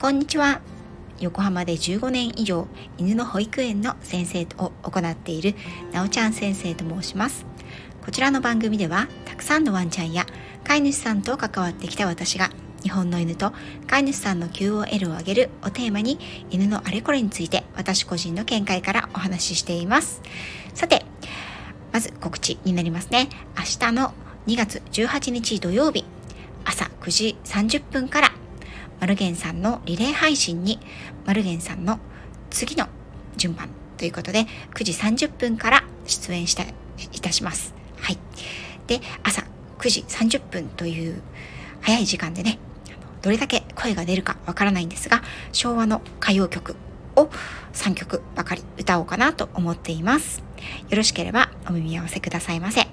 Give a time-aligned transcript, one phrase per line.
[0.00, 0.62] こんにちは。
[1.20, 2.66] 横浜で15年以上
[2.96, 5.54] 犬の保育園の先生を行っている
[5.92, 7.44] なおちゃん先生と申します。
[8.02, 10.24] こちらの番組ではたくさんのワンちゃんや
[10.64, 12.48] 飼い主さんと関わってきた私が
[12.82, 13.52] 日本の犬と
[13.88, 20.22] 飼い主さんの QOL を上げるをテーマに犬のあれこれについて私個人の見解からお話ししています。
[20.72, 21.04] さて
[21.92, 23.28] まず告知になりますね。
[23.54, 24.14] 明日の
[24.46, 26.06] 2月18日土曜日
[26.64, 28.39] 朝9時30分から
[29.00, 30.78] マルゲンさんのリレー配信に
[31.26, 31.98] マルゲンさんの
[32.50, 32.86] 次の
[33.36, 37.74] 順番ということで9時30分から出演したいたします。
[37.98, 38.18] はい。
[38.86, 39.42] で、朝
[39.78, 41.22] 9時30分という
[41.80, 42.58] 早い時間でね、
[43.22, 45.22] どれだけ声が出るかわからないんですが、
[45.52, 46.76] 昭和の歌謡曲
[47.16, 47.30] を
[47.72, 50.42] 3曲ばかり歌おうかなと思っています。
[50.88, 52.86] よろしければお耳合わせくださいませ。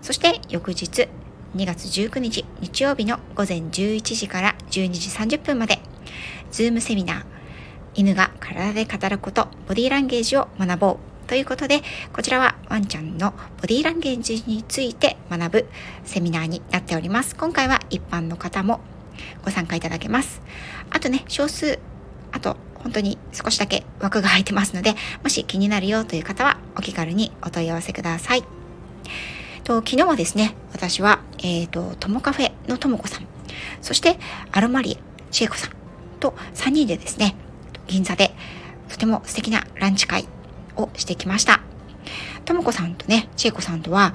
[0.00, 1.08] そして翌日
[1.54, 5.78] 2月19日日曜日の午前11時から12時30分まで、
[6.50, 7.24] ズームセミナー、
[7.94, 15.66] 犬が体で語ること、ボディーランゲージを学ぼうということで、こちらはワンちゃんのボディーランゲージについて学ぶ
[16.04, 17.36] セミナーになっております。
[17.36, 18.80] 今回は一般の方も
[19.44, 20.42] ご参加いただけます。
[20.90, 21.78] あとね、少数、
[22.32, 28.42] あと本当に少しだけ枠が空いてますので、もし気になるよという方はお気軽にお問い合わせください。
[29.64, 33.26] と昨日はですね、私は、えっ、ー、と、ともカフェのともこさん、
[33.80, 34.18] そして
[34.52, 34.98] アロマリエ
[35.30, 35.70] 千恵子さん
[36.20, 37.34] と3人でですね、
[37.86, 38.32] 銀座で
[38.90, 40.28] とても素敵なランチ会
[40.76, 41.60] をしてきました。
[42.44, 44.14] ともこさんとね、千恵子さんとは、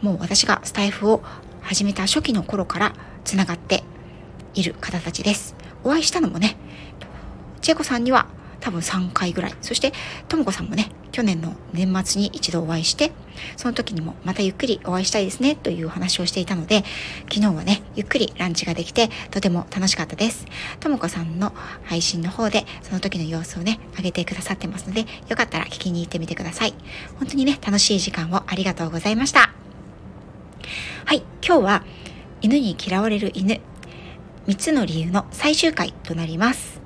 [0.00, 1.24] もう私がスタイフを
[1.62, 3.82] 始めた初期の頃からつながって
[4.54, 5.56] いる方たちです。
[5.82, 6.56] お会いしたのもね、
[7.62, 8.28] 千恵子さんには
[8.64, 9.54] 多分3回ぐらい。
[9.60, 9.92] そして、
[10.26, 13.12] ともこさんもね、去年の年末に一度お会いして、
[13.58, 16.82] その時にもまたゆっくりお会いしたいですね、というお話をしていたので、
[17.30, 20.46] 昨日はね、ゆっくりランチができて、とても楽しかったです。
[20.80, 21.52] ともこさんの
[21.84, 26.72] 配信の方で、その時の様子をね、上げてくださってますので、よかったら聞きに行ってみてください。
[27.18, 29.52] 本当にね、楽しい時間をありがとうございました。
[31.04, 31.84] はい、今日は、
[32.40, 33.60] 犬に嫌われる犬、
[34.46, 36.83] 3つの理由の最終回となります。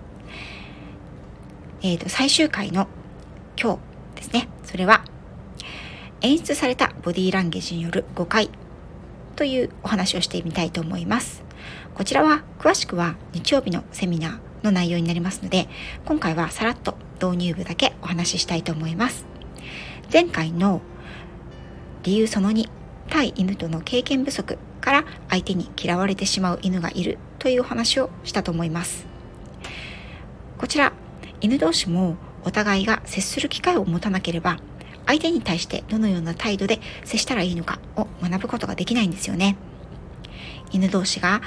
[1.80, 2.88] えー、と、最終回の
[3.60, 3.78] 今日
[4.16, 4.48] ですね。
[4.64, 5.04] それは、
[6.20, 8.50] 演出されたボディーランゲージによる誤解
[9.36, 11.44] というお話をしてみたいと思います。
[11.94, 15.68] こちらは詳しくは日曜日のセミナーの内容になりますので、
[16.04, 19.26] 今回はさらっと導入部だけお話ししたいと思います。
[20.12, 20.80] 前回の
[22.02, 22.68] 理由その2、
[23.08, 29.06] 対犬との経験不足から相手に嫌われてしまう犬がいるというお話をしたと思います。
[30.58, 30.92] こちら
[31.40, 34.58] 犬同士もお互いが接する機会を持たなければ
[35.06, 39.56] 相手に対してどのような態度で接したらいいのかを学ぶことができないんですよね。
[40.70, 41.40] 犬同士が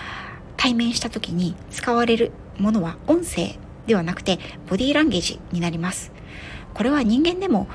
[0.58, 6.12] 対面した時に使われるものは音声ではなくてボディーランゲージになります。
[6.74, 7.68] これは人間でも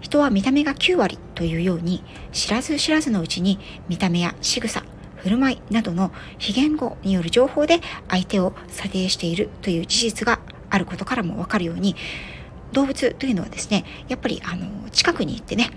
[0.00, 4.84] 人は見た目が9割というように知らず知らずのうちに見た目や仕草
[5.16, 10.40] 振る舞いなどの非言語による情報で相手を査定しているという事実が
[10.72, 11.94] あることからもわかるように
[12.72, 15.70] 動物というのはですねやっぱりあの近くに行ってね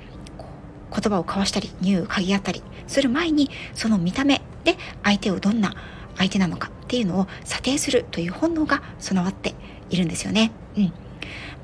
[0.90, 5.76] 言葉を交わしたり匂いを嗅ぎ合ったりする前にその見た目で相手をどんな
[6.18, 9.54] 相手なのかっていうのを査定するという本能が備わって
[9.90, 10.52] いるんですよね。
[10.78, 10.94] うん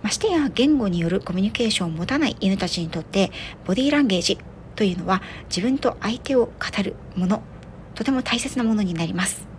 [0.04, 3.32] ましてや言語によるコミュニケーションを持たない犬たちにとって
[3.68, 4.40] ボディーランゲージ
[4.76, 6.52] というのは自分と相手を語
[6.84, 7.44] るもの
[7.94, 9.51] とても大切なものになります。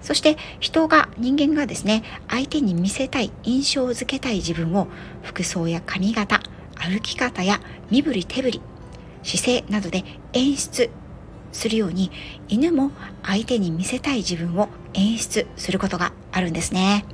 [0.00, 4.88] そして人が、人間がですね、相手に見せたい、印象づけたい自分を
[5.22, 6.40] 服装や髪型、
[6.76, 7.60] 歩き方や
[7.90, 8.60] 身振り手振り、
[9.22, 10.90] 姿勢などで演出
[11.52, 12.10] するように、
[12.48, 12.92] 犬も
[13.22, 17.04] 相手に見せたい自分を演出することがあるんですね。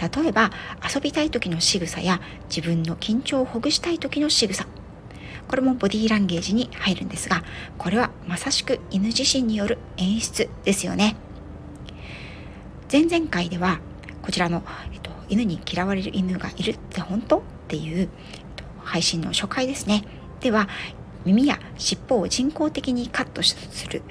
[0.00, 0.50] 例えば、
[0.94, 4.66] 遊びたい時の仕草や自分の緊張をほぐしたい時の仕草。
[5.48, 7.42] これもボディーランゲージに入るんですが、
[7.78, 11.16] これはまさしく犬自身による演出ですよね。
[12.90, 13.80] 前々回では
[14.22, 14.62] こちらの、
[14.92, 18.08] えっと、犬に嫌われる犬がいるって本当っていう、えっ
[18.56, 20.04] と、配信の初回ですね。
[20.40, 20.68] では
[21.24, 23.56] 耳や尻尾を人工的にカットす
[23.88, 24.02] る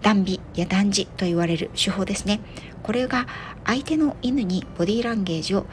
[0.00, 2.40] 断尾や断じと言われる手法ですね。
[2.82, 3.26] これが
[3.64, 5.66] 相手の犬にボディーランゲージを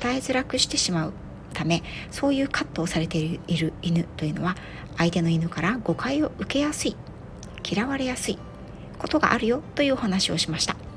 [0.00, 1.12] 伝えづらくしてしまう
[1.54, 4.56] ためそういうカットをされている犬というのは
[4.96, 6.96] 相手の犬から誤解を受けやすい
[7.64, 8.38] 嫌われやすい
[8.98, 10.87] ことがあるよというお話をしました。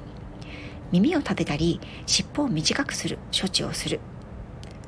[0.92, 4.00] 耳を立てたり尻尾を短くする処置をする。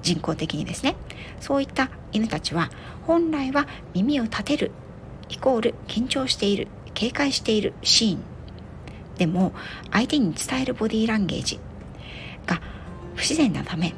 [0.01, 0.95] 人工的にですね。
[1.39, 2.69] そういった犬たちは
[3.03, 4.71] 本来は耳を立てる
[5.29, 8.19] イコール緊張している警戒しているシーン。
[9.17, 9.53] でも
[9.91, 11.59] 相手に伝えるボディーランゲージ
[12.45, 12.61] が
[13.15, 13.93] 不自然なため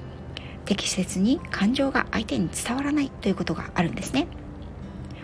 [0.66, 4.28] 適切に感情が相手に伝わらないということがあるんですね。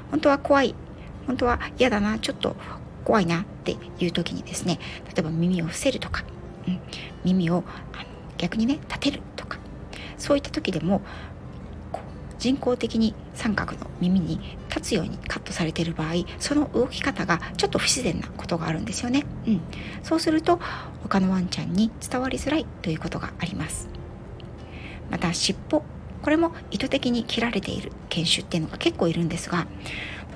[0.10, 0.76] 本当は怖い
[1.28, 2.56] 本当は嫌だなちょっと
[3.04, 6.24] 怖いなっていう時にですね例えば耳を伏せるとか、
[6.68, 6.80] うん、
[7.24, 7.64] 耳を
[8.38, 9.58] 逆にね立てるとか
[10.18, 11.02] そういった時でも
[12.40, 19.62] 人工的に三角の耳に立つようにカットされている場合その動き方がちょっと不自然なことがあるんですよね、うん、
[20.02, 20.60] そうすると
[21.04, 23.90] 他のワンちゃんに伝わりづらいということがあります。
[25.12, 25.84] また尻尾
[26.22, 29.68] これも意図的に切られている犬種っていうのが結構いるんですが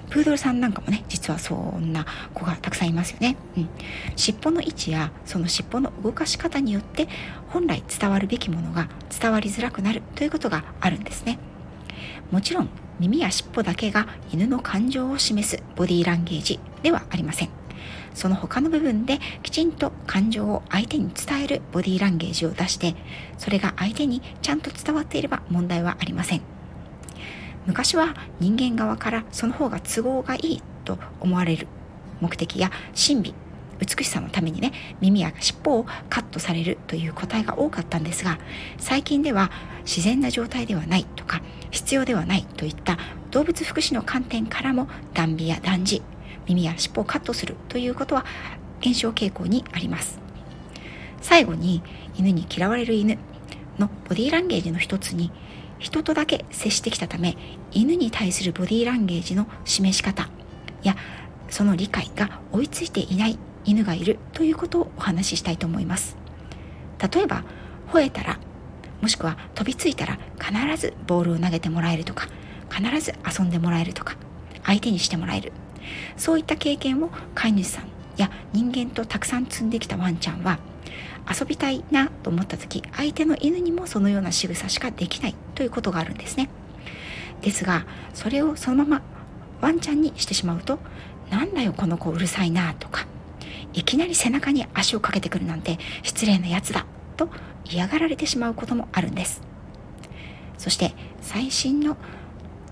[0.10, 3.69] プードルさんなんかもね実はそんな子がたくさんいますよね、うん、
[4.16, 7.07] 尻尾の位置やその尻尾の動かし方によって
[7.50, 8.88] 本来伝わるべきものが
[9.19, 11.40] 伝わりづらくなるということがあるんですね。
[12.31, 12.69] もちろん
[13.00, 17.50] 耳や尻尾だけが犬の感情を示すボディーランゲージではありません。
[18.13, 22.96] その他の部分できちんと感情を相手に伝えるボディーランゲージを出して
[23.38, 26.55] それが相手にちゃんと伝わっていれば問題はありません。
[27.65, 31.67] 昔は人間側からその方が都合がいいと思われる
[32.21, 33.33] 目的や神秘
[33.79, 34.71] 美しさのためにね
[35.01, 38.39] 耳や尻尾をカットされるという答えが多かったんですが
[38.77, 39.51] 最近では
[39.83, 41.41] 自然な状態ではないとか
[41.71, 42.97] 必要ではないといった
[43.31, 46.01] 動物福祉の観点からも断尾や断じ
[46.47, 48.25] 耳や尻尾をカットするということは
[48.79, 50.19] 減少傾向にあります。
[51.21, 51.81] 最後に
[52.19, 53.18] 犬に嫌われる犬
[53.79, 55.31] のボディーランゲージの一つに
[55.85, 57.37] 人とだけ接してきたため
[57.71, 60.29] 犬に対するボディーランゲージの示し方
[60.81, 60.95] や
[61.47, 66.17] その理解が追いついていない犬がいるということをお話ししたいと思います。
[67.13, 67.43] 例えば
[67.91, 68.39] 吠えたら
[68.99, 72.29] もしくは飛びついたら必ずボールを投げてもらえるとか
[72.71, 74.15] 必ず遊んでもらえるとか
[74.63, 75.51] 相手にしてもらえる。
[76.17, 77.85] そういった経験を飼い主さん
[78.17, 80.57] や人間とたくさん積んできたワンちゃんは
[81.30, 86.50] 遊びたいなと思った時相手の犬にもそのような仕草しかできないということがあるんですね。
[87.42, 89.01] ですがそれをそのまま
[89.62, 90.80] ワンちゃんにしてしまうと
[91.30, 93.07] なんだよこの子うるさいなとか
[93.74, 96.86] いきなり背中に足をかけてくるなんて失礼なやつだ
[97.18, 97.30] と
[97.66, 99.42] 嫌がられてしまうこともあるんです。
[100.57, 101.98] そして最新の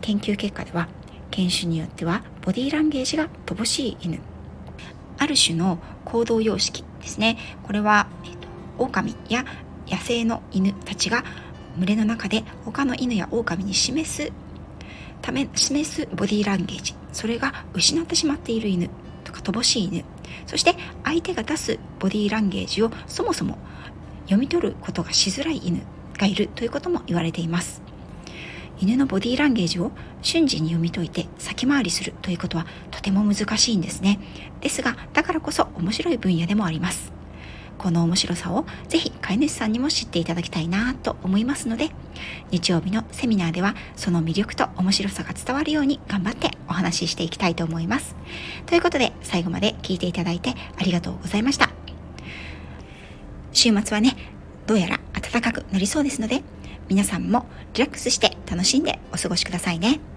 [0.01, 0.87] 研究結果では
[1.31, 4.19] 犬種によってはボディーランゲージが乏しい犬。
[5.17, 7.37] ある種の行動様式ですね。
[7.63, 8.07] これは、
[8.77, 9.45] 狼や
[9.87, 11.23] 野生の犬たちが
[11.77, 14.31] 群れの中で他の犬や狼に示す
[15.21, 16.95] ため示すボディーランゲージ。
[17.13, 18.89] それが失ってしまっている犬。
[19.23, 20.03] とか乏しい犬。
[20.45, 23.57] そして相手が出すボディーランゲージをそもそも
[24.25, 25.81] 読み取ることがしづらい犬
[26.17, 26.47] がいる。
[26.55, 27.81] ということも言われています。
[28.79, 29.91] 犬のボディーランゲージを
[30.21, 32.13] 瞬時に読み解いて先回りする。
[32.21, 34.19] ということはとても難しいんですね。
[34.59, 37.13] ですがだからこそ面白い分野でもあります。
[37.83, 41.89] この面白さをぜひ飼い主さんにも知っていただきたいなと思いますので
[42.49, 48.15] 日曜日のセミナーではその魅力と面白さが伝わるように頑張ってお話ししていきたいと思います
[48.67, 51.71] ということで最後まで聞いていただいてありがとうございました
[53.51, 54.15] 週末はね
[54.65, 56.41] どうやら暖かくなりそうですので
[56.87, 60.12] 皆さんもリラックスして楽しんでお過ごしくださいね。